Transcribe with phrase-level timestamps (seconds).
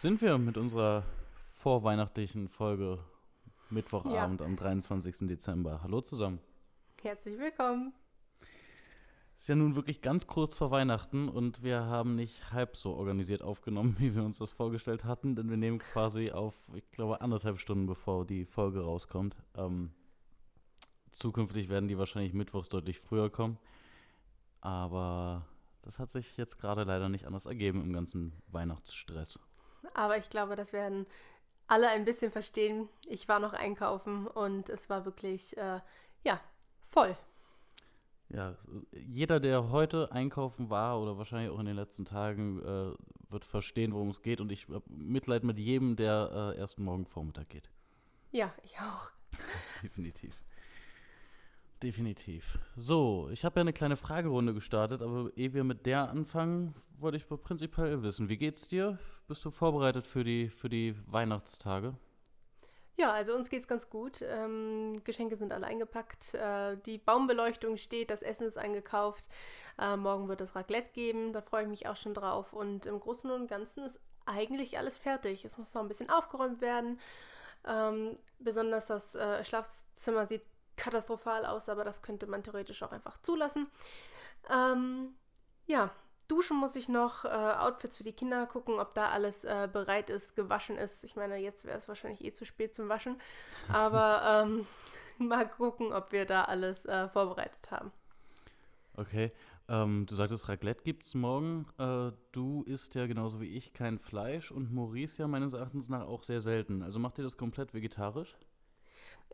[0.00, 1.02] sind wir mit unserer
[1.50, 3.00] vorweihnachtlichen Folge
[3.68, 5.26] Mittwochabend am 23.
[5.26, 5.82] Dezember.
[5.82, 6.38] Hallo zusammen.
[7.02, 7.92] Herzlich willkommen.
[8.40, 12.94] Es ist ja nun wirklich ganz kurz vor Weihnachten und wir haben nicht halb so
[12.94, 17.20] organisiert aufgenommen, wie wir uns das vorgestellt hatten, denn wir nehmen quasi auf, ich glaube,
[17.20, 19.34] anderthalb Stunden bevor die Folge rauskommt.
[19.56, 19.90] Ähm,
[21.10, 23.58] zukünftig werden die wahrscheinlich mittwochs deutlich früher kommen.
[24.60, 25.44] Aber
[25.82, 29.40] das hat sich jetzt gerade leider nicht anders ergeben im ganzen Weihnachtsstress.
[29.94, 31.06] Aber ich glaube, das werden
[31.66, 32.88] alle ein bisschen verstehen.
[33.06, 35.80] Ich war noch einkaufen und es war wirklich, äh,
[36.24, 36.40] ja,
[36.88, 37.16] voll.
[38.30, 38.56] Ja,
[38.92, 42.94] jeder, der heute einkaufen war oder wahrscheinlich auch in den letzten Tagen, äh,
[43.30, 44.40] wird verstehen, worum es geht.
[44.40, 47.70] Und ich habe Mitleid mit jedem, der äh, erst morgen Vormittag geht.
[48.30, 49.10] Ja, ich auch.
[49.82, 50.34] Definitiv.
[51.82, 52.58] Definitiv.
[52.76, 57.16] So, ich habe ja eine kleine Fragerunde gestartet, aber ehe wir mit der anfangen, wollte
[57.16, 58.98] ich prinzipiell wissen, wie geht's dir?
[59.28, 61.94] Bist du vorbereitet für die, für die Weihnachtstage?
[62.96, 64.22] Ja, also uns geht's ganz gut.
[64.22, 66.34] Ähm, Geschenke sind alle eingepackt.
[66.34, 69.28] Äh, die Baumbeleuchtung steht, das Essen ist eingekauft.
[69.78, 72.52] Äh, morgen wird es Raclette geben, da freue ich mich auch schon drauf.
[72.52, 75.44] Und im Großen und Ganzen ist eigentlich alles fertig.
[75.44, 76.98] Es muss noch ein bisschen aufgeräumt werden.
[77.64, 80.42] Ähm, besonders das äh, Schlafzimmer sieht
[80.78, 83.66] katastrophal aus, aber das könnte man theoretisch auch einfach zulassen.
[84.50, 85.14] Ähm,
[85.66, 85.90] ja,
[86.28, 90.08] duschen muss ich noch, äh, Outfits für die Kinder gucken, ob da alles äh, bereit
[90.10, 91.04] ist, gewaschen ist.
[91.04, 93.20] Ich meine, jetzt wäre es wahrscheinlich eh zu spät zum Waschen,
[93.68, 94.66] aber ähm,
[95.18, 97.92] mal gucken, ob wir da alles äh, vorbereitet haben.
[98.94, 99.32] Okay.
[99.70, 101.66] Ähm, du sagtest, Raclette gibt es morgen.
[101.78, 106.06] Äh, du isst ja genauso wie ich kein Fleisch und Maurice ja meines Erachtens nach
[106.06, 106.82] auch sehr selten.
[106.82, 108.34] Also macht ihr das komplett vegetarisch?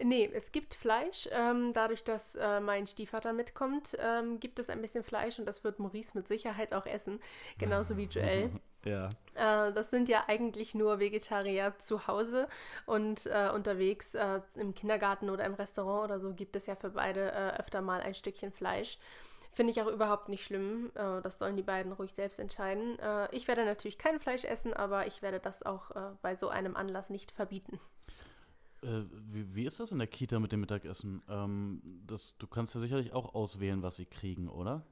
[0.00, 1.28] Nee, es gibt Fleisch.
[1.30, 5.62] Ähm, dadurch, dass äh, mein Stiefvater mitkommt, ähm, gibt es ein bisschen Fleisch und das
[5.62, 7.20] wird Maurice mit Sicherheit auch essen.
[7.58, 8.50] Genauso wie Joel.
[8.84, 9.10] ja.
[9.34, 12.48] Äh, das sind ja eigentlich nur Vegetarier zu Hause
[12.86, 16.90] und äh, unterwegs äh, im Kindergarten oder im Restaurant oder so gibt es ja für
[16.90, 18.98] beide äh, öfter mal ein Stückchen Fleisch.
[19.52, 20.90] Finde ich auch überhaupt nicht schlimm.
[20.96, 22.98] Äh, das sollen die beiden ruhig selbst entscheiden.
[23.30, 27.10] ich werde natürlich kein Fleisch essen, aber ich werde das auch bei so einem Anlass
[27.10, 27.78] nicht verbieten.
[28.84, 31.22] Äh, wie, wie, ist das in der Kita mit dem Mittagessen?
[31.28, 34.82] Ähm, das, du kannst ja sicherlich auch auswählen, was sie kriegen, oder?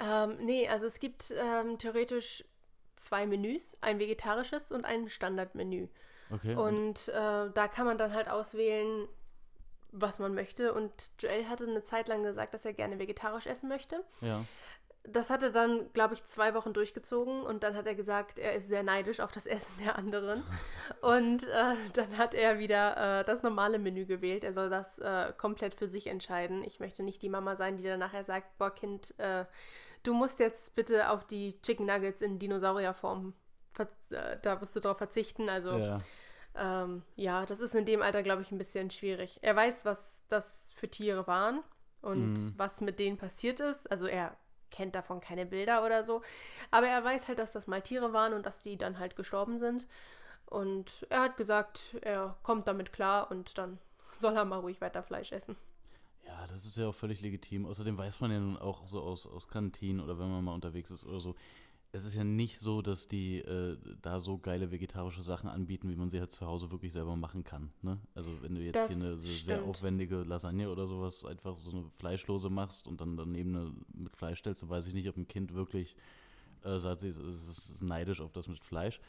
[0.00, 2.44] Ähm, nee, also es gibt ähm, theoretisch
[2.96, 5.88] zwei Menüs, ein vegetarisches und ein Standardmenü.
[6.30, 6.54] Okay.
[6.54, 9.08] Und äh, da kann man dann halt auswählen,
[9.92, 10.74] was man möchte.
[10.74, 14.04] Und Joel hatte eine Zeit lang gesagt, dass er gerne vegetarisch essen möchte.
[14.20, 14.44] Ja
[15.04, 18.54] das hat er dann, glaube ich, zwei Wochen durchgezogen und dann hat er gesagt, er
[18.54, 20.42] ist sehr neidisch auf das Essen der anderen.
[21.00, 24.44] Und äh, dann hat er wieder äh, das normale Menü gewählt.
[24.44, 26.62] Er soll das äh, komplett für sich entscheiden.
[26.62, 29.44] Ich möchte nicht die Mama sein, die dann nachher sagt, boah Kind, äh,
[30.02, 33.34] du musst jetzt bitte auf die Chicken Nuggets in Dinosaurierform,
[33.78, 35.48] äh, da musst du drauf verzichten.
[35.48, 35.98] Also ja.
[36.54, 39.38] Ähm, ja, das ist in dem Alter, glaube ich, ein bisschen schwierig.
[39.42, 41.62] Er weiß, was das für Tiere waren
[42.00, 42.54] und mhm.
[42.56, 43.90] was mit denen passiert ist.
[43.90, 44.36] Also er
[44.70, 46.22] kennt davon keine Bilder oder so.
[46.70, 49.58] Aber er weiß halt, dass das mal Tiere waren und dass die dann halt gestorben
[49.58, 49.86] sind.
[50.46, 53.78] Und er hat gesagt, er kommt damit klar und dann
[54.20, 55.56] soll er mal ruhig weiter Fleisch essen.
[56.26, 57.64] Ja, das ist ja auch völlig legitim.
[57.66, 60.90] Außerdem weiß man ja nun auch so aus, aus Kantinen oder wenn man mal unterwegs
[60.90, 61.34] ist oder so,
[61.92, 65.96] es ist ja nicht so, dass die äh, da so geile vegetarische Sachen anbieten, wie
[65.96, 67.70] man sie halt zu Hause wirklich selber machen kann.
[67.80, 67.98] Ne?
[68.14, 71.90] Also wenn du jetzt das hier eine sehr aufwendige Lasagne oder sowas einfach so eine
[71.96, 75.28] fleischlose machst und dann daneben eine mit Fleisch stellst, dann weiß ich nicht, ob ein
[75.28, 75.96] Kind wirklich
[76.62, 79.00] äh, sagt, es ist neidisch auf das mit Fleisch.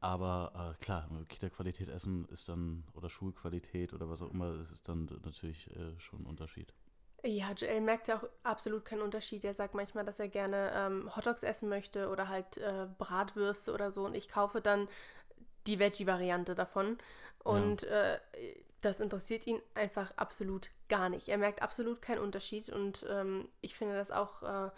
[0.00, 4.88] Aber äh, klar, Kita-Qualität essen ist dann, oder Schulqualität oder was auch immer, es ist
[4.88, 6.74] dann natürlich äh, schon ein Unterschied.
[7.24, 9.44] Ja, Joel merkt ja auch absolut keinen Unterschied.
[9.44, 13.92] Er sagt manchmal, dass er gerne ähm, Hotdogs essen möchte oder halt äh, Bratwürste oder
[13.92, 14.04] so.
[14.04, 14.88] Und ich kaufe dann
[15.66, 16.98] die Veggie-Variante davon.
[17.44, 18.14] Und ja.
[18.14, 18.18] äh,
[18.80, 21.28] das interessiert ihn einfach absolut gar nicht.
[21.28, 22.68] Er merkt absolut keinen Unterschied.
[22.70, 24.42] Und ähm, ich finde das auch.
[24.42, 24.70] Äh,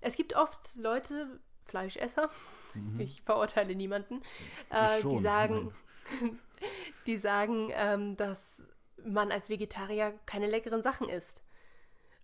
[0.00, 2.30] es gibt oft Leute, Fleischesser,
[2.74, 3.00] mhm.
[3.00, 4.22] ich verurteile niemanden,
[4.70, 5.74] äh, die sagen,
[7.06, 8.62] die sagen, ähm, dass
[9.04, 11.42] man als Vegetarier keine leckeren Sachen isst.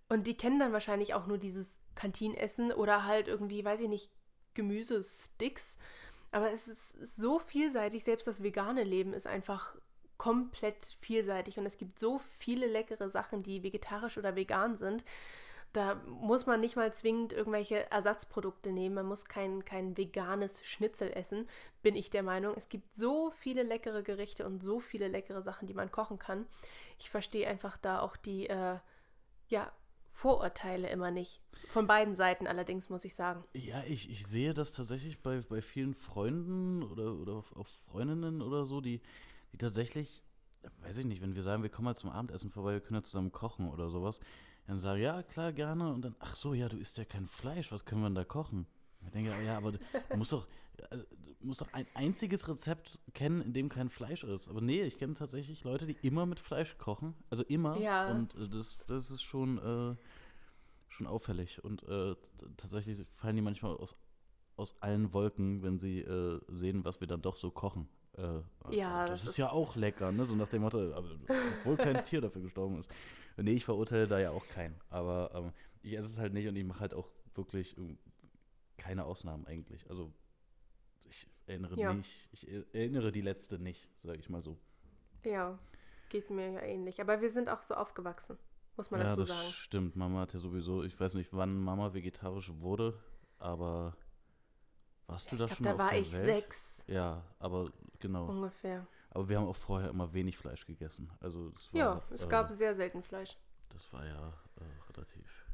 [0.09, 4.11] Und die kennen dann wahrscheinlich auch nur dieses Kantinenessen oder halt irgendwie, weiß ich nicht,
[4.53, 5.77] Gemüsesticks.
[6.31, 9.75] Aber es ist so vielseitig, selbst das vegane Leben ist einfach
[10.17, 15.03] komplett vielseitig und es gibt so viele leckere Sachen, die vegetarisch oder vegan sind.
[15.73, 18.95] Da muss man nicht mal zwingend irgendwelche Ersatzprodukte nehmen.
[18.95, 21.47] Man muss kein, kein veganes Schnitzel essen,
[21.83, 22.53] bin ich der Meinung.
[22.55, 26.47] Es gibt so viele leckere Gerichte und so viele leckere Sachen, die man kochen kann.
[26.97, 28.77] Ich verstehe einfach da auch die, äh,
[29.49, 29.71] ja,
[30.17, 31.43] Vorurteile immer nicht.
[31.67, 33.43] Von beiden Seiten allerdings, muss ich sagen.
[33.53, 38.65] Ja, ich, ich sehe das tatsächlich bei, bei vielen Freunden oder, oder auch Freundinnen oder
[38.65, 38.99] so, die,
[39.53, 40.23] die tatsächlich,
[40.81, 43.03] weiß ich nicht, wenn wir sagen, wir kommen mal zum Abendessen vorbei, wir können ja
[43.03, 44.19] zusammen kochen oder sowas,
[44.65, 45.93] dann sagen, ja, klar, gerne.
[45.93, 48.23] Und dann, ach so, ja, du isst ja kein Fleisch, was können wir denn da
[48.23, 48.65] kochen?
[49.05, 49.79] Ich denke, ja, aber du
[50.15, 50.47] musst doch,
[50.89, 51.05] also,
[51.47, 54.49] du musst doch ein einziges Rezept kennen, in dem kein Fleisch ist.
[54.49, 57.15] Aber nee, ich kenne tatsächlich Leute, die immer mit Fleisch kochen.
[57.29, 57.79] Also immer.
[57.79, 58.11] Ja.
[58.11, 59.95] Und äh, das, das ist schon, äh,
[60.89, 61.63] schon auffällig.
[61.63, 62.15] Und äh,
[62.57, 63.95] tatsächlich fallen die manchmal aus,
[64.57, 67.87] aus allen Wolken, wenn sie äh, sehen, was wir dann doch so kochen.
[68.17, 68.41] Äh,
[68.75, 70.25] ja, das, das ist, ja auch lecker, ne?
[70.25, 72.91] So nach dem Motto, obwohl kein Tier dafür gestorben ist.
[73.37, 74.75] Nee, ich verurteile da ja auch keinen.
[74.89, 77.97] Aber ähm, ich esse es halt nicht und ich mache halt auch wirklich ähm,
[78.75, 79.89] keine Ausnahmen eigentlich.
[79.89, 80.11] Also
[81.09, 81.93] ich erinnere ja.
[81.93, 84.57] nicht, ich erinnere die letzte nicht, sage ich mal so.
[85.23, 85.57] Ja,
[86.09, 87.01] geht mir ja ähnlich.
[87.01, 88.37] Aber wir sind auch so aufgewachsen,
[88.75, 89.39] muss man ja, dazu sagen.
[89.39, 89.95] Ja, das stimmt.
[89.95, 92.99] Mama hat ja sowieso, ich weiß nicht, wann Mama vegetarisch wurde,
[93.39, 93.95] aber
[95.07, 95.89] warst du ja, da schon da auf der Welt?
[95.89, 96.83] da war ich sechs.
[96.87, 98.27] Ja, aber genau.
[98.27, 98.85] Ungefähr.
[99.11, 101.09] Aber wir haben auch vorher immer wenig Fleisch gegessen.
[101.19, 103.37] Also es war, ja, es äh, gab sehr selten Fleisch.
[103.69, 105.46] Das war ja äh, relativ,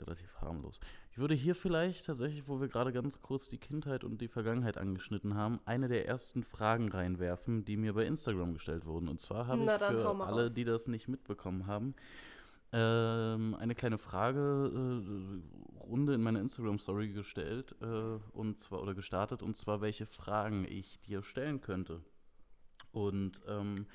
[0.00, 0.80] relativ harmlos.
[1.10, 4.78] Ich würde hier vielleicht tatsächlich, wo wir gerade ganz kurz die Kindheit und die Vergangenheit
[4.78, 9.08] angeschnitten haben, eine der ersten Fragen reinwerfen, die mir bei Instagram gestellt wurden.
[9.08, 10.54] Und zwar habe ich für alle, raus.
[10.54, 11.94] die das nicht mitbekommen haben,
[12.72, 15.42] ähm, eine kleine Fragerunde
[16.12, 21.00] äh, in meiner Instagram-Story gestellt äh, und zwar oder gestartet und zwar welche Fragen ich
[21.00, 22.00] dir stellen könnte.
[22.92, 23.86] Und ähm,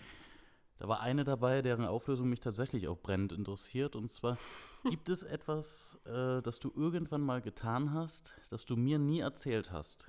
[0.81, 3.95] da war eine dabei, deren Auflösung mich tatsächlich auch brennend interessiert.
[3.95, 4.39] Und zwar,
[4.89, 9.71] gibt es etwas, äh, das du irgendwann mal getan hast, das du mir nie erzählt
[9.71, 10.07] hast?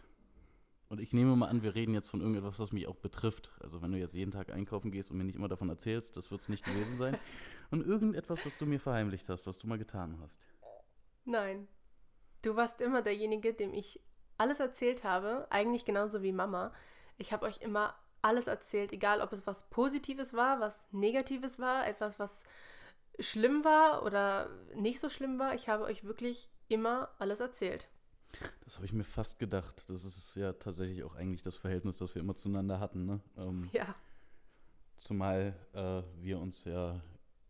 [0.88, 3.52] Und ich nehme mal an, wir reden jetzt von irgendetwas, das mich auch betrifft.
[3.60, 6.30] Also wenn du jetzt jeden Tag einkaufen gehst und mir nicht immer davon erzählst, das
[6.30, 7.18] wird es nicht gewesen sein.
[7.70, 10.40] Und irgendetwas, das du mir verheimlicht hast, was du mal getan hast.
[11.26, 11.68] Nein.
[12.40, 14.00] Du warst immer derjenige, dem ich
[14.38, 16.72] alles erzählt habe, eigentlich genauso wie Mama.
[17.18, 21.86] Ich habe euch immer alles erzählt, egal ob es was Positives war, was Negatives war,
[21.86, 22.44] etwas, was
[23.18, 25.54] schlimm war oder nicht so schlimm war.
[25.54, 27.88] Ich habe euch wirklich immer alles erzählt.
[28.64, 29.84] Das habe ich mir fast gedacht.
[29.88, 33.04] Das ist ja tatsächlich auch eigentlich das Verhältnis, das wir immer zueinander hatten.
[33.04, 33.20] Ne?
[33.36, 33.94] Ähm, ja.
[34.96, 37.00] Zumal äh, wir uns ja,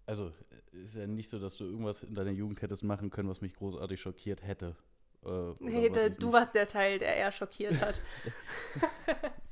[0.06, 0.32] also
[0.72, 3.54] ist ja nicht so, dass du irgendwas in deiner Jugend hättest machen können, was mich
[3.54, 4.74] großartig schockiert hätte.
[5.24, 8.00] Äh, nee, du warst der Teil, der eher schockiert hat.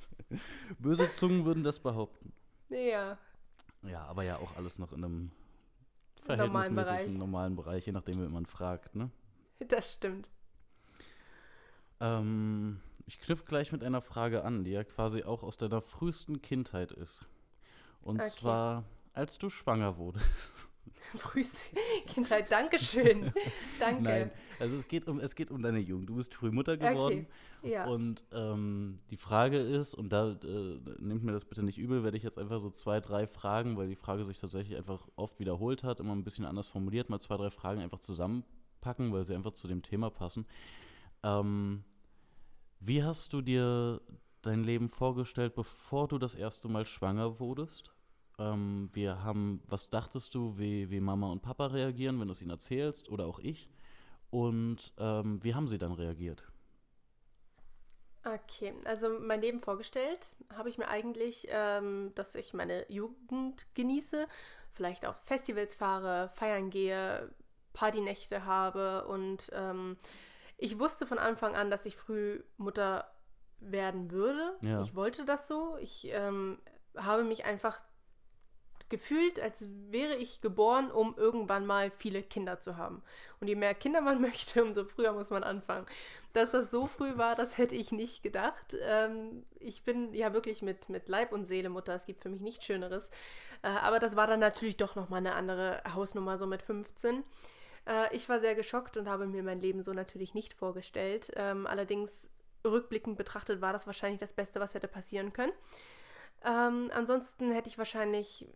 [0.79, 2.33] Böse Zungen würden das behaupten.
[2.69, 3.19] Ja.
[3.83, 5.31] Ja, aber ja auch alles noch in einem
[6.21, 9.11] verhältnismäßig normalen Bereich, normalen Bereich je nachdem, wie man fragt, ne?
[9.59, 10.31] Das stimmt.
[12.01, 16.41] Ähm, ich knüpfe gleich mit einer Frage an, die ja quasi auch aus deiner frühesten
[16.41, 17.27] Kindheit ist.
[18.03, 18.31] Und okay.
[18.31, 20.27] zwar, als du schwanger wurdest.
[21.19, 23.33] Frühste Kindheit, Dankeschön.
[23.81, 24.03] Danke.
[24.03, 26.09] Nein, also es geht um, es geht um deine Jugend.
[26.09, 27.27] Du bist früh Mutter geworden.
[27.63, 27.71] Okay.
[27.73, 27.87] Ja.
[27.87, 32.17] Und ähm, die Frage ist, und da äh, nimmt mir das bitte nicht übel, werde
[32.17, 35.83] ich jetzt einfach so zwei, drei Fragen, weil die Frage sich tatsächlich einfach oft wiederholt
[35.83, 39.53] hat, immer ein bisschen anders formuliert, mal zwei, drei Fragen einfach zusammenpacken, weil sie einfach
[39.53, 40.47] zu dem Thema passen.
[41.23, 41.85] Ähm,
[42.79, 44.01] wie hast du dir
[44.41, 47.93] dein Leben vorgestellt, bevor du das erste Mal schwanger wurdest?
[48.41, 52.41] Ähm, wir haben, was dachtest du, wie, wie Mama und Papa reagieren, wenn du es
[52.41, 53.69] ihnen erzählst oder auch ich?
[54.31, 56.45] Und ähm, wie haben sie dann reagiert?
[58.25, 64.27] Okay, also mein Leben vorgestellt habe ich mir eigentlich, ähm, dass ich meine Jugend genieße,
[64.73, 67.31] vielleicht auf Festivals fahre, feiern gehe,
[67.73, 69.97] Partynächte habe und ähm,
[70.59, 73.11] ich wusste von Anfang an, dass ich früh Mutter
[73.61, 74.59] werden würde.
[74.63, 74.83] Ja.
[74.83, 75.77] Ich wollte das so.
[75.79, 76.59] Ich ähm,
[76.97, 77.81] habe mich einfach
[78.91, 83.03] gefühlt, als wäre ich geboren, um irgendwann mal viele Kinder zu haben.
[83.41, 85.87] Und je mehr Kinder man möchte, umso früher muss man anfangen.
[86.33, 88.77] Dass das so früh war, das hätte ich nicht gedacht.
[88.83, 91.95] Ähm, ich bin ja wirklich mit, mit Leib und Seele Mutter.
[91.95, 93.11] Es gibt für mich nichts Schöneres.
[93.63, 97.25] Äh, aber das war dann natürlich doch nochmal eine andere Hausnummer, so mit 15.
[97.87, 101.33] Äh, ich war sehr geschockt und habe mir mein Leben so natürlich nicht vorgestellt.
[101.37, 102.29] Ähm, allerdings
[102.65, 105.53] rückblickend betrachtet war das wahrscheinlich das Beste, was hätte passieren können.
[106.45, 108.47] Ähm, ansonsten hätte ich wahrscheinlich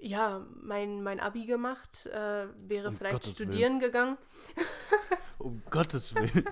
[0.00, 3.80] ja, mein, mein Abi gemacht, äh, wäre um vielleicht Gottes studieren Willen.
[3.80, 4.18] gegangen.
[5.38, 6.48] um Gottes Willen.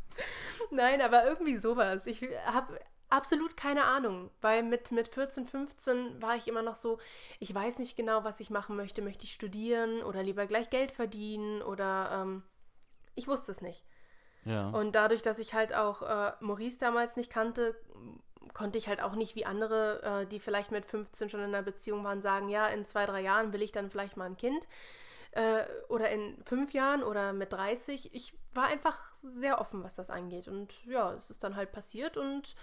[0.70, 2.06] Nein, aber irgendwie sowas.
[2.06, 2.78] Ich habe
[3.08, 6.98] absolut keine Ahnung, weil mit, mit 14, 15 war ich immer noch so,
[7.38, 9.02] ich weiß nicht genau, was ich machen möchte.
[9.02, 12.42] Möchte ich studieren oder lieber gleich Geld verdienen oder ähm,
[13.14, 13.84] ich wusste es nicht.
[14.44, 14.68] Ja.
[14.68, 17.74] Und dadurch, dass ich halt auch äh, Maurice damals nicht kannte,
[18.54, 21.62] konnte ich halt auch nicht wie andere, äh, die vielleicht mit 15 schon in einer
[21.62, 24.66] Beziehung waren, sagen, ja, in zwei, drei Jahren will ich dann vielleicht mal ein Kind.
[25.32, 28.14] äh, oder in fünf Jahren oder mit 30.
[28.14, 30.48] Ich war einfach sehr offen, was das angeht.
[30.48, 32.56] Und ja, es ist dann halt passiert und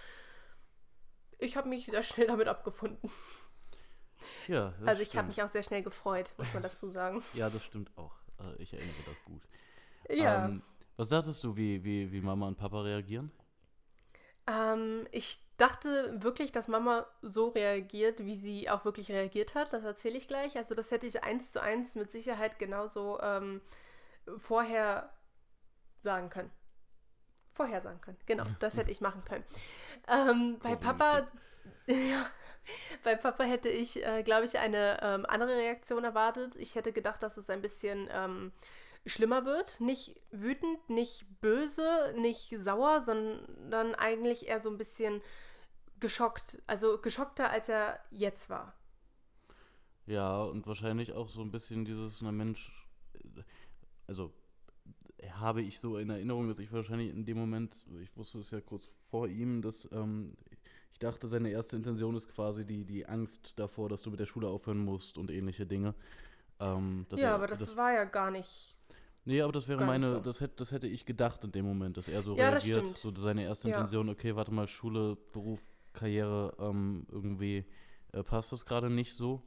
[1.38, 3.10] ich habe mich sehr schnell damit abgefunden.
[4.48, 7.22] Ja, also ich habe mich auch sehr schnell gefreut, muss man dazu sagen.
[7.32, 8.14] ja, das stimmt auch.
[8.40, 9.42] Äh, ich erinnere das gut.
[10.08, 10.46] Ja.
[10.46, 10.62] Ähm,
[10.96, 13.30] was dachtest du, wie, wie, wie Mama und Papa reagieren?
[14.46, 19.72] Ähm, ich dachte wirklich, dass Mama so reagiert, wie sie auch wirklich reagiert hat.
[19.72, 20.56] Das erzähle ich gleich.
[20.56, 23.60] Also das hätte ich eins zu eins mit Sicherheit genauso ähm,
[24.38, 25.12] vorher
[26.02, 26.50] sagen können.
[27.52, 28.18] Vorher sagen können.
[28.26, 29.44] Genau, das hätte ich machen können.
[30.08, 31.28] Ähm, bei Papa,
[31.86, 32.26] ja,
[33.04, 36.56] bei Papa hätte ich, äh, glaube ich, eine ähm, andere Reaktion erwartet.
[36.56, 38.52] Ich hätte gedacht, dass es ein bisschen ähm,
[39.06, 39.80] schlimmer wird.
[39.80, 45.22] Nicht wütend, nicht böse, nicht sauer, sondern eigentlich eher so ein bisschen
[46.00, 46.62] geschockt.
[46.66, 48.74] Also geschockter, als er jetzt war.
[50.06, 52.70] Ja, und wahrscheinlich auch so ein bisschen dieses, na Mensch,
[54.06, 54.32] also
[55.32, 58.60] habe ich so in Erinnerung, dass ich wahrscheinlich in dem Moment, ich wusste es ja
[58.60, 60.36] kurz vor ihm, dass ähm,
[60.92, 64.26] ich dachte, seine erste Intention ist quasi die, die Angst davor, dass du mit der
[64.26, 65.94] Schule aufhören musst und ähnliche Dinge.
[66.60, 68.76] Ähm, ja, er, aber das, das, war ja gar nicht.
[69.24, 70.20] Nee, aber das wäre meine, so.
[70.20, 72.88] das, hätte, das hätte ich gedacht in dem Moment, dass er so ja, reagiert.
[72.90, 73.74] So seine erste ja.
[73.74, 75.62] Intention, okay, warte mal, Schule, Beruf,
[75.94, 77.64] Karriere, ähm, irgendwie
[78.12, 79.42] äh, passt das gerade nicht so.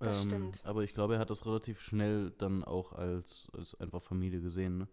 [0.00, 0.62] Das ähm, stimmt.
[0.64, 4.78] Aber ich glaube, er hat das relativ schnell dann auch als, als einfach Familie gesehen,
[4.78, 4.88] ne?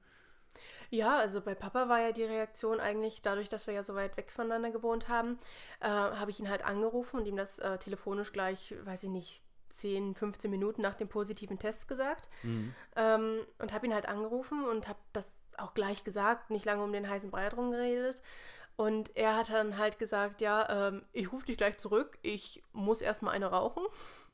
[0.89, 4.17] Ja, also bei Papa war ja die Reaktion eigentlich, dadurch, dass wir ja so weit
[4.17, 5.39] weg voneinander gewohnt haben,
[5.79, 9.43] äh, habe ich ihn halt angerufen und ihm das äh, telefonisch gleich, weiß ich nicht,
[9.69, 12.29] 10, 15 Minuten nach dem positiven Test gesagt.
[12.43, 12.75] Mhm.
[12.97, 16.91] Ähm, und habe ihn halt angerufen und habe das auch gleich gesagt, nicht lange um
[16.91, 18.21] den heißen Brei drum geredet.
[18.81, 23.03] Und er hat dann halt gesagt, ja, ähm, ich rufe dich gleich zurück, ich muss
[23.03, 23.83] erstmal eine rauchen.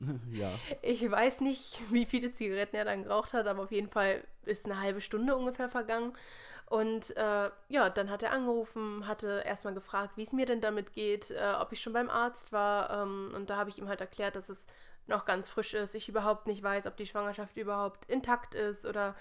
[0.30, 0.52] Ja.
[0.80, 4.64] Ich weiß nicht, wie viele Zigaretten er dann geraucht hat, aber auf jeden Fall ist
[4.64, 6.16] eine halbe Stunde ungefähr vergangen.
[6.64, 10.94] Und äh, ja, dann hat er angerufen, hatte erstmal gefragt, wie es mir denn damit
[10.94, 13.02] geht, äh, ob ich schon beim Arzt war.
[13.02, 14.66] Ähm, und da habe ich ihm halt erklärt, dass es
[15.08, 19.14] noch ganz frisch ist, ich überhaupt nicht weiß, ob die Schwangerschaft überhaupt intakt ist oder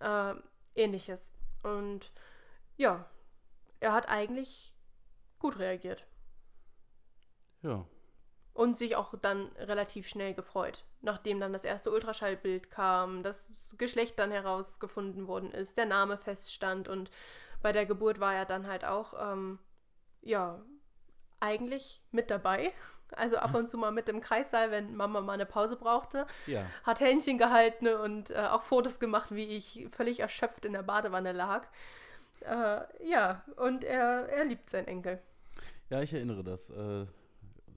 [0.00, 0.32] äh,
[0.74, 1.32] ähnliches.
[1.64, 2.12] Und
[2.78, 3.04] ja,
[3.80, 4.74] er hat eigentlich
[5.38, 6.06] gut reagiert.
[7.62, 7.84] Ja.
[8.52, 14.18] Und sich auch dann relativ schnell gefreut, nachdem dann das erste Ultraschallbild kam, das Geschlecht
[14.18, 17.10] dann herausgefunden worden ist, der Name feststand und
[17.62, 19.58] bei der Geburt war er dann halt auch, ähm,
[20.22, 20.60] ja,
[21.40, 22.72] eigentlich mit dabei.
[23.12, 26.26] Also ab und zu mal mit im Kreissaal, wenn Mama mal eine Pause brauchte.
[26.46, 26.64] Ja.
[26.84, 31.32] Hat Händchen gehalten und äh, auch Fotos gemacht, wie ich völlig erschöpft in der Badewanne
[31.32, 31.66] lag.
[32.40, 35.20] Äh, ja, und er, er liebt seinen Enkel.
[35.90, 36.70] Ja, ich erinnere das.
[36.70, 37.06] Äh,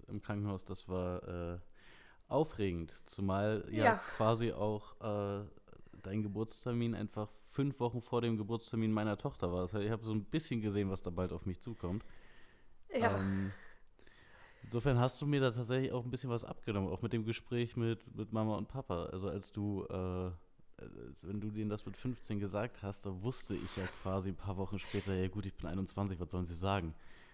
[0.07, 1.59] Im Krankenhaus, das war äh,
[2.27, 2.91] aufregend.
[3.09, 5.45] Zumal ja, ja, quasi auch äh,
[6.03, 9.61] dein Geburtstermin einfach fünf Wochen vor dem Geburtstermin meiner Tochter war.
[9.61, 12.03] Das heißt, ich habe so ein bisschen gesehen, was da bald auf mich zukommt.
[12.93, 13.17] Ja.
[13.17, 13.51] Ähm,
[14.63, 17.75] insofern hast du mir da tatsächlich auch ein bisschen was abgenommen, auch mit dem Gespräch
[17.75, 19.05] mit, mit Mama und Papa.
[19.05, 20.31] Also als du, äh,
[21.23, 24.57] wenn du denen das mit 15 gesagt hast, da wusste ich ja quasi ein paar
[24.57, 26.93] Wochen später, ja gut, ich bin 21, was sollen sie sagen?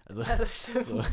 [0.09, 0.85] Also, ja, das stimmt.
[0.85, 1.03] So,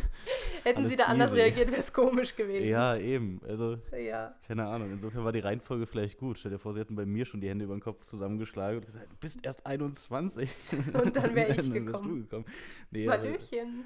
[0.64, 1.42] Hätten sie da anders easy.
[1.42, 2.66] reagiert, wäre es komisch gewesen.
[2.66, 3.40] Ja, eben.
[3.46, 4.34] Also, ja.
[4.46, 4.90] keine Ahnung.
[4.90, 6.38] Insofern war die Reihenfolge vielleicht gut.
[6.38, 8.86] Stell dir vor, sie hätten bei mir schon die Hände über den Kopf zusammengeschlagen und
[8.86, 10.50] gesagt, du bist erst 21.
[10.94, 11.92] Und dann wäre ich gekommen.
[11.92, 12.44] Dann du gekommen.
[12.90, 13.84] Nee, Hallöchen.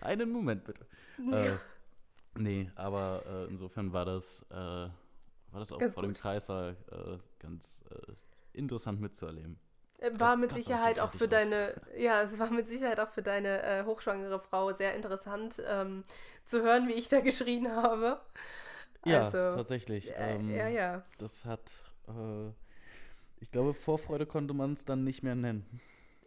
[0.00, 0.86] Einen Moment, bitte.
[1.30, 1.44] Ja.
[1.44, 1.58] Äh,
[2.38, 4.88] nee, aber äh, insofern war das, äh,
[5.52, 6.16] war das auch ganz vor gut.
[6.16, 8.12] dem Kreissaal äh, ganz äh,
[8.52, 9.58] interessant mitzuerleben.
[9.98, 13.62] Äh, war mit Sicherheit auch für deine, ja, es war mit Sicherheit auch für deine
[13.62, 16.02] äh, hochschwangere Frau sehr interessant ähm,
[16.44, 18.20] zu hören, wie ich da geschrien habe.
[19.04, 20.10] Ja, also, tatsächlich.
[20.10, 21.04] Äh, ähm, ja, ja.
[21.18, 21.70] Das hat,
[22.08, 22.50] äh,
[23.40, 25.80] ich glaube, Vorfreude konnte man es dann nicht mehr nennen.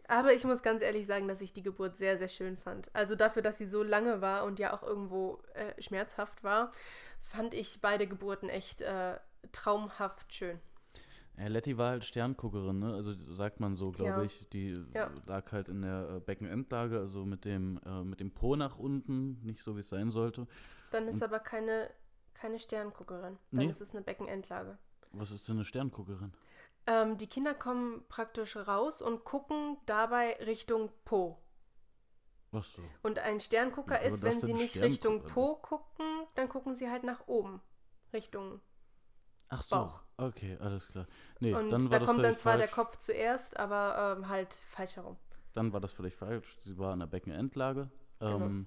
[0.08, 2.94] Aber ich muss ganz ehrlich sagen, dass ich die Geburt sehr, sehr schön fand.
[2.94, 6.70] Also dafür, dass sie so lange war und ja auch irgendwo äh, schmerzhaft war,
[7.22, 9.18] fand ich beide Geburten echt äh,
[9.52, 10.60] traumhaft schön.
[11.38, 12.94] Ja, Letty war halt Sternguckerin, ne?
[12.94, 14.22] Also sagt man so, glaube ja.
[14.22, 14.48] ich.
[14.48, 15.10] Die ja.
[15.26, 19.40] lag halt in der äh, Beckenendlage, also mit dem, äh, mit dem Po nach unten,
[19.44, 20.46] nicht so wie es sein sollte.
[20.92, 21.90] Dann ist Und, aber keine,
[22.32, 23.36] keine Sternguckerin.
[23.50, 23.66] Dann nee.
[23.66, 24.78] ist es eine Beckenendlage.
[25.12, 26.32] Was ist denn eine Sternguckerin?
[26.86, 31.38] Ähm, die Kinder kommen praktisch raus und gucken dabei Richtung Po.
[32.52, 32.82] Ach so.
[33.02, 37.26] Und ein Sterngucker ist, wenn sie nicht Richtung Po gucken, dann gucken sie halt nach
[37.26, 37.60] oben.
[38.12, 38.60] Richtung
[39.48, 39.76] Ach so.
[39.76, 40.02] Bauch.
[40.16, 41.06] Okay, alles klar.
[41.40, 42.64] Nee, und dann war da kommt dann zwar falsch.
[42.64, 45.16] der Kopf zuerst, aber ähm, halt falsch herum.
[45.52, 46.56] Dann war das völlig falsch.
[46.60, 47.90] Sie war in der Beckenendlage.
[48.18, 48.36] Genau.
[48.36, 48.66] Ähm,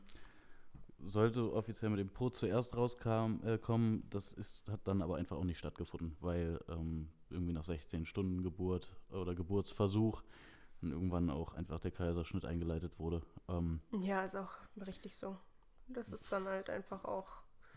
[1.00, 3.44] sollte offiziell mit dem Po zuerst rauskommen.
[3.44, 4.08] Äh, kommen.
[4.10, 8.44] das ist, hat dann aber einfach auch nicht stattgefunden, weil ähm, irgendwie nach 16 Stunden
[8.44, 10.24] Geburt oder Geburtsversuch
[10.82, 13.22] und irgendwann auch einfach der Kaiserschnitt eingeleitet wurde.
[13.48, 14.52] Ähm, ja, ist auch
[14.86, 15.38] richtig so.
[15.88, 17.28] Das ist dann halt einfach auch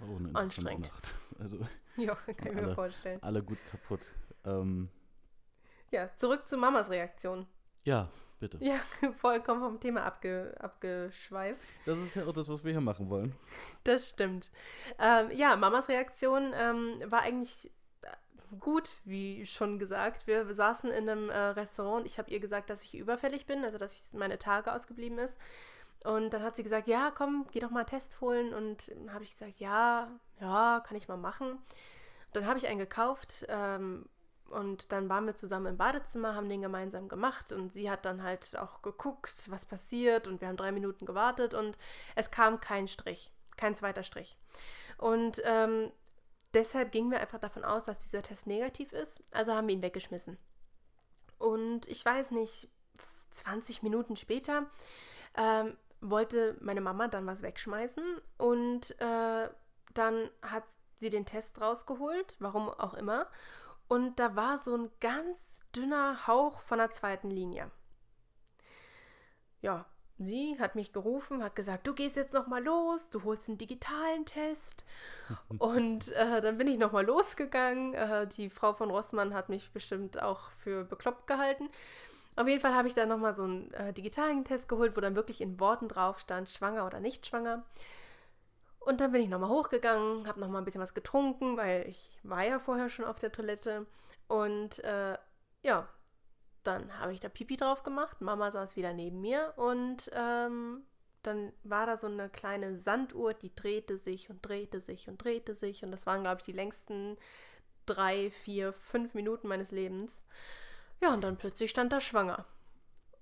[0.01, 0.89] oh, eine anstrengend.
[0.89, 1.15] Nacht.
[1.39, 1.59] Also,
[1.97, 3.23] ja, kann ich alle, mir vorstellen.
[3.23, 4.01] Alle gut kaputt.
[4.45, 4.91] Ähm,
[5.91, 7.47] ja, zurück zu Mamas Reaktion.
[7.85, 8.59] Ja, bitte.
[8.61, 8.79] Ja,
[9.17, 11.67] vollkommen vom Thema abge, abgeschweift.
[11.85, 13.35] Das ist ja auch das, was wir hier machen wollen.
[13.83, 14.51] Das stimmt.
[14.99, 17.73] Ähm, ja, Mamas Reaktion ähm, war eigentlich
[18.61, 20.27] gut, wie schon gesagt.
[20.27, 22.07] Wir saßen in einem äh, Restaurant.
[22.07, 25.37] Ich habe ihr gesagt, dass ich überfällig bin, also dass ich meine Tage ausgeblieben ist.
[26.05, 28.53] Und dann hat sie gesagt, ja, komm, geh doch mal einen Test holen.
[28.53, 31.59] Und habe ich gesagt, ja, ja, kann ich mal machen.
[32.33, 34.09] Dann habe ich einen gekauft ähm,
[34.53, 38.23] und dann waren wir zusammen im Badezimmer, haben den gemeinsam gemacht und sie hat dann
[38.23, 41.77] halt auch geguckt, was passiert und wir haben drei Minuten gewartet und
[42.17, 44.39] es kam kein Strich, kein zweiter Strich.
[44.99, 45.91] Und ähm,
[46.55, 49.23] deshalb gingen wir einfach davon aus, dass dieser Test negativ ist.
[49.33, 50.39] Also haben wir ihn weggeschmissen.
[51.39, 52.69] Und ich weiß nicht,
[53.31, 54.67] 20 Minuten später
[55.37, 58.05] ähm, wollte meine Mama dann was wegschmeißen
[58.39, 59.49] und äh,
[59.95, 60.65] dann hat
[60.97, 63.29] sie den Test rausgeholt, warum auch immer.
[63.89, 67.71] Und da war so ein ganz dünner Hauch von der zweiten Linie.
[69.61, 69.87] Ja,
[70.19, 73.59] Sie hat mich gerufen, hat gesagt, du gehst jetzt noch mal los, du holst einen
[73.59, 74.85] digitalen Test.
[75.59, 77.95] und äh, dann bin ich noch mal losgegangen.
[77.95, 81.69] Äh, die Frau von Rossmann hat mich bestimmt auch für bekloppt gehalten.
[82.37, 85.01] Auf jeden Fall habe ich dann noch mal so einen äh, digitalen Test geholt, wo
[85.01, 87.65] dann wirklich in Worten drauf stand, schwanger oder nicht schwanger.
[88.81, 91.87] Und dann bin ich noch mal hochgegangen, habe noch mal ein bisschen was getrunken, weil
[91.89, 93.87] ich war ja vorher schon auf der Toilette.
[94.29, 95.17] Und äh,
[95.63, 95.87] ja,
[96.63, 98.21] dann habe ich da Pipi drauf gemacht.
[98.21, 100.83] Mama saß wieder neben mir und ähm,
[101.23, 105.55] dann war da so eine kleine Sanduhr, die drehte sich und drehte sich und drehte
[105.55, 105.85] sich.
[105.85, 107.17] Und das waren, glaube ich, die längsten
[107.87, 110.23] drei, vier, fünf Minuten meines Lebens.
[111.01, 112.45] Ja, und dann plötzlich stand da schwanger.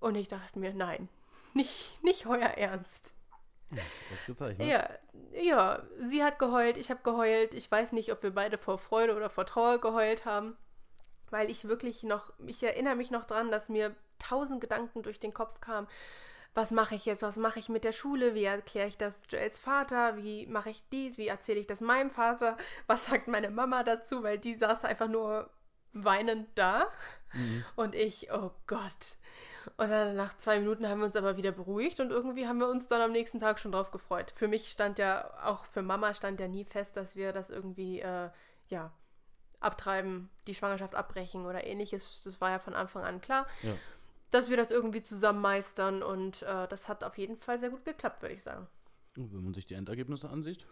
[0.00, 1.08] Und ich dachte mir, nein,
[1.54, 3.14] nicht, nicht euer Ernst.
[4.26, 4.66] Gezeichnet?
[4.66, 4.90] Ja,
[5.40, 7.54] ja, sie hat geheult, ich habe geheult.
[7.54, 10.56] Ich weiß nicht, ob wir beide vor Freude oder vor Trauer geheult haben
[11.30, 15.34] weil ich wirklich noch, ich erinnere mich noch dran, dass mir tausend Gedanken durch den
[15.34, 15.88] Kopf kamen.
[16.54, 17.22] Was mache ich jetzt?
[17.22, 18.34] Was mache ich mit der Schule?
[18.34, 20.16] Wie erkläre ich das Joels Vater?
[20.16, 21.16] Wie mache ich dies?
[21.16, 22.56] Wie erzähle ich das meinem Vater?
[22.88, 24.22] Was sagt meine Mama dazu?
[24.24, 25.48] Weil die saß einfach nur
[25.92, 26.86] weinend da.
[27.32, 27.64] Mhm.
[27.76, 29.16] Und ich, oh Gott.
[29.76, 32.68] Und dann nach zwei Minuten haben wir uns aber wieder beruhigt und irgendwie haben wir
[32.68, 34.32] uns dann am nächsten Tag schon drauf gefreut.
[34.34, 38.00] Für mich stand ja, auch für Mama stand ja nie fest, dass wir das irgendwie,
[38.00, 38.30] äh,
[38.68, 38.90] ja,
[39.60, 42.22] abtreiben, die Schwangerschaft abbrechen oder ähnliches.
[42.24, 43.46] Das war ja von Anfang an klar.
[43.62, 43.74] Ja.
[44.30, 47.84] Dass wir das irgendwie zusammen meistern und äh, das hat auf jeden Fall sehr gut
[47.84, 48.66] geklappt, würde ich sagen.
[49.16, 50.66] wenn man sich die Endergebnisse ansieht,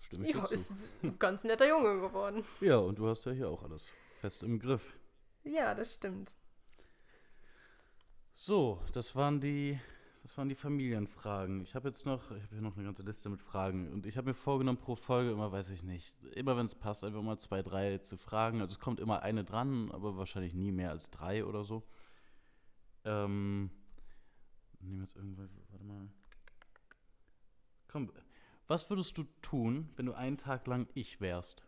[0.00, 0.54] stimme ich ja, dazu.
[0.54, 2.44] ist ein ganz netter Junge geworden.
[2.60, 3.88] Ja, und du hast ja hier auch alles
[4.20, 4.94] fest im Griff.
[5.44, 6.34] Ja, das stimmt.
[8.34, 9.78] So, das waren die
[10.32, 11.60] das waren die Familienfragen.
[11.60, 14.16] Ich habe jetzt noch, ich habe hier noch eine ganze Liste mit Fragen und ich
[14.16, 17.36] habe mir vorgenommen, pro Folge immer, weiß ich nicht, immer wenn es passt, einfach mal
[17.36, 18.62] zwei, drei zu fragen.
[18.62, 21.82] Also es kommt immer eine dran, aber wahrscheinlich nie mehr als drei oder so.
[23.04, 23.70] Ähm,
[24.80, 26.08] nehmen wir jetzt irgendwo, warte mal.
[27.88, 28.10] Komm,
[28.68, 31.66] was würdest du tun, wenn du einen Tag lang ich wärst?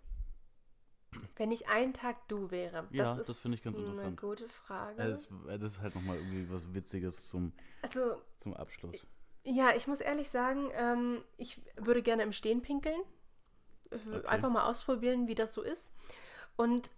[1.36, 2.86] Wenn ich einen Tag du wäre.
[2.90, 4.06] Ja, das, das finde ich ganz interessant.
[4.06, 5.02] Eine gute Frage.
[5.02, 9.06] Ja, das, das, ist halt nochmal irgendwie was Witziges zum, also, zum Abschluss.
[9.44, 13.00] Ja, ich muss ehrlich sagen, ähm, ich würde gerne im Stehen pinkeln.
[13.90, 14.26] Okay.
[14.26, 15.92] Einfach mal ausprobieren, wie das so ist.
[16.56, 16.90] Und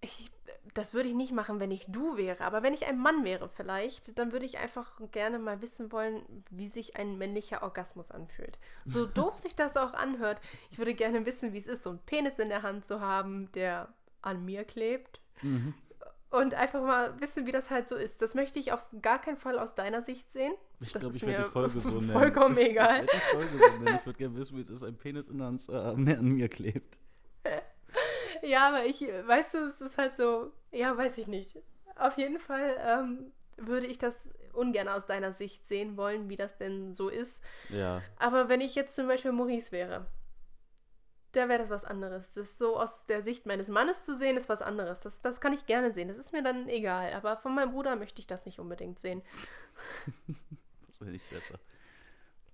[0.00, 0.30] ich,
[0.74, 2.44] das würde ich nicht machen, wenn ich du wäre.
[2.44, 6.22] Aber wenn ich ein Mann wäre vielleicht, dann würde ich einfach gerne mal wissen wollen,
[6.50, 8.58] wie sich ein männlicher Orgasmus anfühlt.
[8.86, 10.40] So doof sich das auch anhört.
[10.70, 13.50] Ich würde gerne wissen, wie es ist, so einen Penis in der Hand zu haben,
[13.52, 13.88] der
[14.22, 15.20] an mir klebt.
[15.42, 15.74] Mhm.
[16.30, 18.22] Und einfach mal wissen, wie das halt so ist.
[18.22, 20.52] Das möchte ich auf gar keinen Fall aus deiner Sicht sehen.
[20.78, 22.12] Ich glaube, ich werde die Folge so nennen.
[22.12, 23.04] Vollkommen egal.
[23.04, 25.74] Ich, ich, so würde gerne wissen, wie es ist, ein Penis in der Hand, äh,
[25.74, 27.00] an mir klebt.
[28.42, 31.56] ja, aber ich, weißt du, es ist halt so, ja, weiß ich nicht.
[31.96, 36.56] Auf jeden Fall ähm, würde ich das ungern aus deiner Sicht sehen wollen, wie das
[36.56, 37.42] denn so ist.
[37.68, 38.02] Ja.
[38.16, 40.06] Aber wenn ich jetzt zum Beispiel Maurice wäre,
[41.32, 42.32] da wäre das was anderes.
[42.32, 45.00] Das so aus der Sicht meines Mannes zu sehen, ist was anderes.
[45.00, 46.08] Das, das kann ich gerne sehen.
[46.08, 47.12] Das ist mir dann egal.
[47.12, 49.22] Aber von meinem Bruder möchte ich das nicht unbedingt sehen.
[50.86, 51.58] das wäre nicht besser.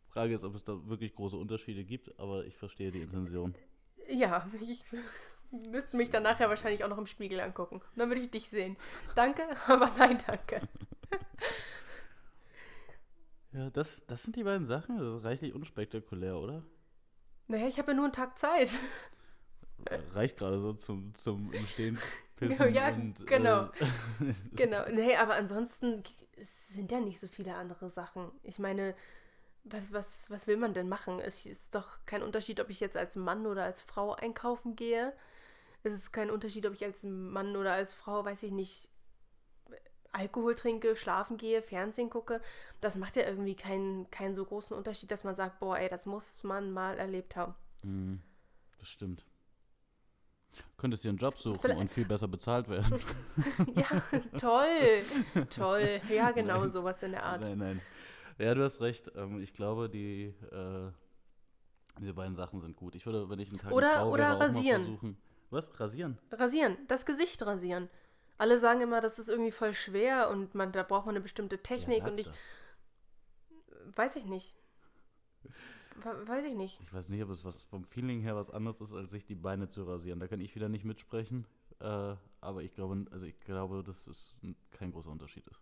[0.09, 3.55] Frage ist, ob es da wirklich große Unterschiede gibt, aber ich verstehe die Intention.
[4.09, 4.85] Ja, ich
[5.51, 7.83] müsste mich dann nachher wahrscheinlich auch noch im Spiegel angucken.
[7.95, 8.77] Dann würde ich dich sehen.
[9.15, 10.63] Danke, aber nein, danke.
[13.53, 14.99] ja, das, das sind die beiden Sachen.
[14.99, 16.63] Das ist reichlich unspektakulär, oder?
[17.49, 18.71] Naja, ich habe ja nur einen Tag Zeit.
[20.15, 21.99] Reicht gerade so zum, zum Stehen
[22.37, 22.75] pissen.
[22.75, 23.65] Ja, und, genau.
[23.65, 24.85] Äh, Genau.
[24.91, 26.03] Nee, aber ansonsten
[26.41, 28.31] sind ja nicht so viele andere Sachen.
[28.43, 28.95] Ich meine,
[29.65, 31.21] was, was, was will man denn machen?
[31.21, 35.13] Es ist doch kein Unterschied, ob ich jetzt als Mann oder als Frau einkaufen gehe.
[35.87, 38.89] Es ist kein Unterschied, ob ich als Mann oder als Frau, weiß ich nicht,
[40.13, 42.41] Alkohol trinke, schlafen gehe, Fernsehen gucke.
[42.81, 46.05] Das macht ja irgendwie keinen, keinen so großen Unterschied, dass man sagt, boah, ey, das
[46.05, 47.55] muss man mal erlebt haben.
[47.83, 48.17] mm,
[48.81, 49.25] das stimmt.
[50.77, 52.99] Könntest dir einen Job suchen Vielleicht- und viel besser bezahlt werden.
[53.77, 54.03] Ja,
[54.39, 55.05] toll,
[55.51, 56.01] toll.
[56.09, 56.71] Ja, genau Nein.
[56.71, 57.43] sowas in der Art.
[57.43, 57.81] Nein, nein.
[58.39, 59.11] Ja, du hast recht.
[59.15, 60.91] Ähm, ich glaube, die, äh,
[62.01, 62.95] diese beiden Sachen sind gut.
[62.97, 64.83] Ich würde, wenn ich einen Tag Oder- Frau oder wäre, auch rasieren.
[64.83, 65.17] versuchen.
[65.51, 65.79] Was?
[65.79, 66.19] Rasieren?
[66.33, 67.89] Rasieren, das Gesicht rasieren.
[68.39, 71.63] Alle sagen immer, das ist irgendwie voll schwer und man, da braucht man eine bestimmte
[71.63, 72.37] Technik und ich das?
[73.97, 74.55] weiß ich nicht.
[76.03, 76.79] We- Weiß ich nicht.
[76.83, 79.35] Ich weiß nicht, ob es was vom Feeling her was anderes ist, als sich die
[79.35, 80.21] Beine zu rasieren.
[80.21, 81.47] Da kann ich wieder nicht mitsprechen.
[81.81, 84.35] Äh, aber ich glaube, also ich glaube, dass es
[84.71, 85.61] kein großer Unterschied ist.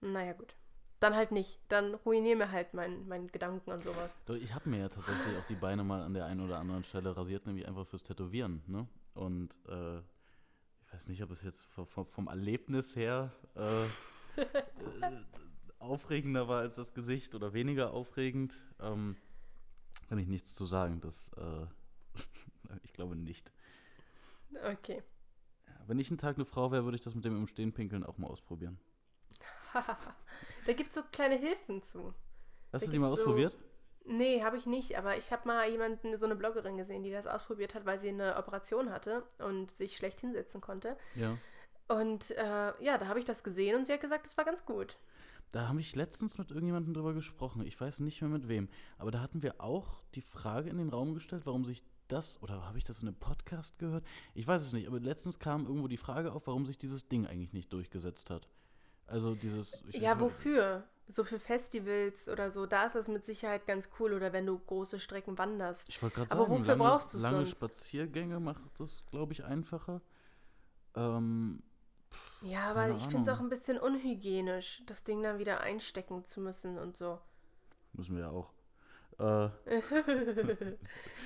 [0.00, 0.54] Naja, gut.
[1.00, 1.60] Dann halt nicht.
[1.68, 4.10] Dann ruinier mir halt meinen mein Gedanken und sowas.
[4.26, 6.82] Doch, ich habe mir ja tatsächlich auch die Beine mal an der einen oder anderen
[6.84, 8.62] Stelle rasiert, nämlich einfach fürs Tätowieren.
[8.66, 8.86] Ne?
[9.14, 13.88] Und äh, ich weiß nicht, ob es jetzt vom, vom- Erlebnis her äh, äh,
[15.78, 18.54] aufregender war als das Gesicht oder weniger aufregend.
[18.80, 19.16] Ähm,
[20.08, 21.00] kann ich nichts zu sagen.
[21.00, 21.66] Das, äh,
[22.82, 23.52] ich glaube nicht.
[24.72, 25.02] Okay.
[25.86, 28.04] Wenn ich einen Tag eine Frau wäre, würde ich das mit dem im Stehen pinkeln
[28.04, 28.78] auch mal ausprobieren.
[30.66, 32.14] da gibt es so kleine Hilfen zu.
[32.72, 33.58] Hast Da du die mal gibt's so- ausprobiert?
[34.10, 37.26] Nee, habe ich nicht, aber ich habe mal jemanden, so eine Bloggerin gesehen, die das
[37.26, 40.96] ausprobiert hat, weil sie eine Operation hatte und sich schlecht hinsetzen konnte.
[41.14, 41.36] Ja.
[41.88, 44.64] Und äh, ja, da habe ich das gesehen und sie hat gesagt, es war ganz
[44.64, 44.96] gut.
[45.52, 47.66] Da habe ich letztens mit irgendjemandem drüber gesprochen.
[47.66, 48.68] Ich weiß nicht mehr mit wem.
[48.96, 52.64] Aber da hatten wir auch die Frage in den Raum gestellt, warum sich das, oder
[52.66, 54.04] habe ich das in einem Podcast gehört?
[54.34, 57.26] Ich weiß es nicht, aber letztens kam irgendwo die Frage auf, warum sich dieses Ding
[57.26, 58.48] eigentlich nicht durchgesetzt hat.
[59.08, 59.84] Also dieses.
[59.90, 60.84] Ja, wofür?
[61.10, 64.58] So für Festivals oder so, da ist das mit Sicherheit ganz cool oder wenn du
[64.58, 65.88] große Strecken wanderst.
[65.88, 67.50] Ich wollte gerade Aber sagen, wofür lange, brauchst lange sonst?
[67.50, 70.02] Spaziergänge macht das, glaube ich, einfacher.
[70.96, 71.62] Ähm,
[72.40, 76.40] Ja, aber ich finde es auch ein bisschen unhygienisch, das Ding dann wieder einstecken zu
[76.40, 77.20] müssen und so.
[77.92, 78.52] müssen wir ja auch.
[79.18, 79.50] Äh,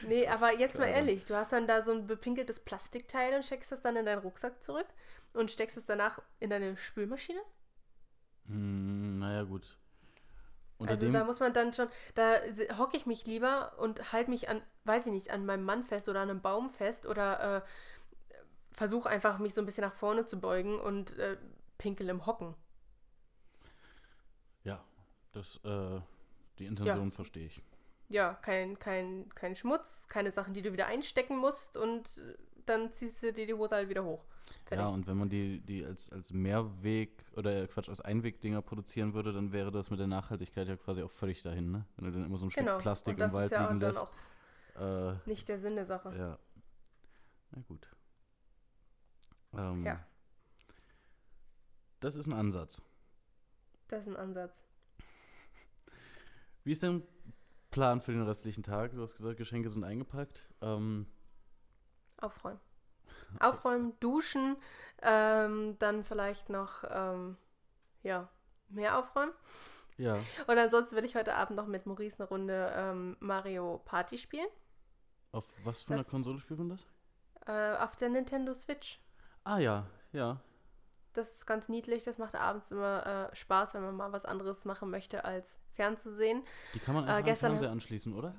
[0.03, 3.73] Nee, aber jetzt mal ehrlich, du hast dann da so ein bepinkeltes Plastikteil und steckst
[3.73, 4.87] das dann in deinen Rucksack zurück
[5.33, 7.41] und steckst es danach in deine Spülmaschine?
[8.47, 9.79] Hm, naja, gut.
[10.79, 12.41] Unter also da muss man dann schon, da
[12.77, 16.09] hocke ich mich lieber und halte mich an, weiß ich nicht, an meinem Mann fest
[16.09, 17.63] oder an einem Baum fest oder äh,
[18.73, 21.37] versuche einfach mich so ein bisschen nach vorne zu beugen und äh,
[21.79, 22.57] pinkel im Hocken.
[24.65, 24.85] ja,
[25.33, 26.01] das, äh,
[26.59, 27.63] die Intention verstehe ich.
[28.09, 32.93] Ja, kein, kein, kein Schmutz, keine Sachen, die du wieder einstecken musst und äh, dann
[32.93, 34.25] ziehst du dir die Hose halt wieder hoch.
[34.65, 34.79] Fertig.
[34.85, 39.13] Ja, und wenn man die, die als, als Mehrweg oder äh, Quatsch, als Einwegdinger produzieren
[39.15, 41.85] würde, dann wäre das mit der Nachhaltigkeit ja quasi auch völlig dahin, ne?
[41.97, 42.73] Wenn du dann immer so ein genau.
[42.73, 44.03] Stück Plastik und das im Wald ist ja liegen dann lässt.
[44.03, 44.11] auch
[45.13, 46.15] Äh, nicht der Sinn der Sache.
[46.17, 46.39] ja.
[47.51, 47.87] Na gut.
[49.55, 50.05] Ähm, Ja.
[52.01, 52.83] Das ist ein Ansatz.
[53.89, 54.65] Das ist ein Ansatz.
[56.65, 57.03] Wie ist dein
[57.71, 58.93] Plan für den restlichen Tag?
[58.93, 60.43] Du hast gesagt, Geschenke sind eingepackt.
[60.63, 61.07] Ähm,
[62.19, 62.59] Aufräumen.
[63.41, 64.57] Aufräumen, duschen,
[65.03, 67.37] ähm, dann vielleicht noch, ähm,
[68.03, 68.29] ja,
[68.69, 69.33] mehr aufräumen.
[69.97, 70.17] ja.
[70.47, 74.49] Und ansonsten will ich heute Abend noch mit Maurice eine Runde ähm, Mario Party spielen.
[75.33, 76.87] Auf was für eine Das- Konsole spielt man das?
[77.47, 79.01] Äh, auf der Nintendo Switch.
[79.45, 80.41] Ah ja, ja.
[81.15, 82.05] Das ist ganz niedlich.
[82.05, 86.43] Das macht abends immer äh, Spaß, wenn man mal was anderes machen möchte, als fernzusehen.
[86.75, 88.35] Die kann man Äh, einfach am gestern- Fernseher anschließen, oder?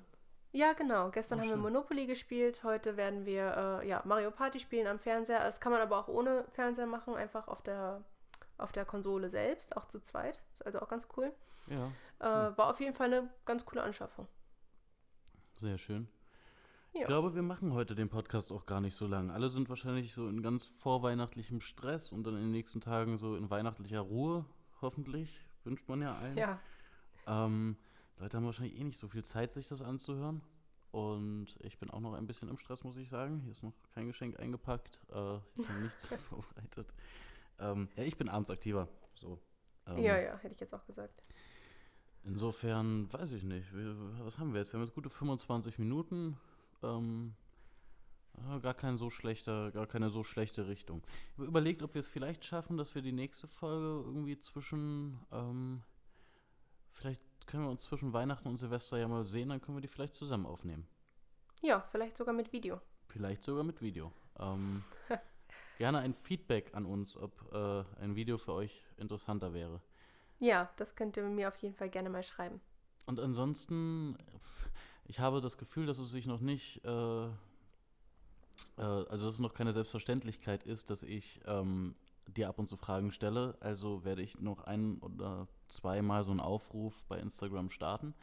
[0.56, 1.10] Ja, genau.
[1.10, 1.62] Gestern Oh, haben wir schön.
[1.64, 2.64] Monopoly gespielt.
[2.64, 5.40] Heute werden wir äh, ja, Mario Party spielen am Fernseher.
[5.40, 8.04] Das kann man aber auch ohne Fernseher machen, einfach auf der,
[8.60, 10.40] auf der Konsole selbst, auch zu zweit.
[10.54, 11.34] Ist also auch ganz cool.
[11.68, 14.28] Ja, Äh, war auf jeden Fall eine ganz coole Anschaffung.
[15.60, 16.08] sehr schön.
[16.94, 17.02] Ja.
[17.02, 19.32] Ich glaube, wir machen heute den Podcast auch gar nicht so lang.
[19.32, 23.36] Alle sind wahrscheinlich so in ganz vorweihnachtlichem Stress und dann in den nächsten Tagen so
[23.36, 24.46] in weihnachtlicher Ruhe,
[24.82, 25.44] hoffentlich.
[25.64, 26.38] Wünscht man ja allen.
[26.38, 26.60] Ja,
[27.26, 27.78] Ähm,
[28.24, 30.42] Leute haben wahrscheinlich eh nicht so viel Zeit, sich das anzuhören.
[30.92, 33.42] Und ich bin auch noch ein bisschen im Stress, muss ich sagen.
[33.42, 35.02] Hier ist noch kein Geschenk eingepackt.
[35.10, 36.94] Äh, ich habe nichts vorbereitet.
[37.60, 38.88] Ähm, ja, ich bin abends aktiver.
[39.16, 39.40] So.
[39.88, 41.22] Ähm, ja, ja, hätte ich jetzt auch gesagt.
[42.24, 43.76] Insofern weiß ich nicht.
[43.76, 44.72] Wir, was haben wir jetzt?
[44.72, 46.38] Wir haben jetzt gute 25 Minuten.
[46.82, 47.34] Ähm,
[48.62, 51.02] gar kein so schlechter, gar keine so schlechte Richtung.
[51.34, 55.20] Ich habe überlegt, ob wir es vielleicht schaffen, dass wir die nächste Folge irgendwie zwischen,
[55.34, 55.82] ähm,
[56.94, 59.88] vielleicht können wir uns zwischen Weihnachten und Silvester ja mal sehen, dann können wir die
[59.88, 60.88] vielleicht zusammen aufnehmen.
[61.62, 62.82] Ja, vielleicht sogar mit Video.
[63.08, 64.12] Vielleicht sogar mit Video.
[64.40, 64.84] Ähm,
[65.78, 69.82] gerne ein Feedback an uns, ob äh, ein Video für euch interessanter wäre.
[70.40, 72.60] Ja, das könnt ihr mir auf jeden Fall gerne mal schreiben.
[73.06, 74.18] Und ansonsten,
[75.06, 77.32] ich habe das Gefühl, dass es sich noch nicht, äh, äh,
[78.78, 81.96] also dass es noch keine Selbstverständlichkeit ist, dass ich ähm,
[82.28, 83.56] dir ab und zu Fragen stelle.
[83.60, 88.14] Also werde ich noch ein oder zweimal so einen Aufruf bei Instagram starten.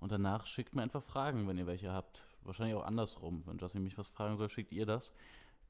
[0.00, 2.22] Und danach schickt mir einfach Fragen, wenn ihr welche habt.
[2.42, 3.42] Wahrscheinlich auch andersrum.
[3.46, 5.12] Wenn Jassi mich was fragen soll, schickt ihr das.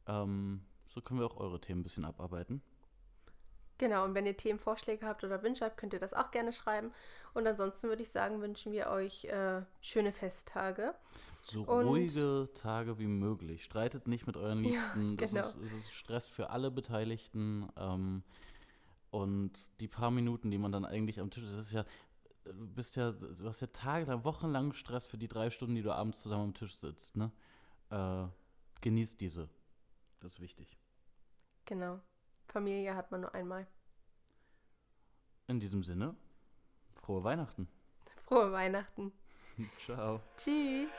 [0.06, 2.62] Ähm, so können wir auch eure Themen ein bisschen abarbeiten.
[3.78, 6.92] Genau, und wenn ihr Themenvorschläge habt oder Wünsche habt, könnt ihr das auch gerne schreiben.
[7.32, 10.94] Und ansonsten würde ich sagen, wünschen wir euch äh, schöne Festtage.
[11.42, 13.64] So und ruhige Tage wie möglich.
[13.64, 15.10] Streitet nicht mit euren Liebsten.
[15.10, 15.32] Ja, genau.
[15.34, 17.68] das, ist, das ist Stress für alle Beteiligten.
[17.76, 18.22] Ähm,
[19.14, 21.85] und die paar Minuten, die man dann eigentlich am Tisch, das ist ja,
[22.44, 25.92] du bist ja, du hast ja Tage, wochenlang Stress für die drei Stunden, die du
[25.92, 27.16] abends zusammen am Tisch sitzt.
[27.16, 27.31] Ne?
[27.90, 28.27] Äh,
[28.81, 29.48] genießt diese.
[30.18, 30.77] Das ist wichtig.
[31.64, 32.00] Genau.
[32.48, 33.68] Familie hat man nur einmal.
[35.46, 36.16] In diesem Sinne,
[36.94, 37.68] frohe Weihnachten.
[38.24, 39.12] Frohe Weihnachten.
[39.79, 40.20] Ciao.
[40.37, 40.90] Tschüss.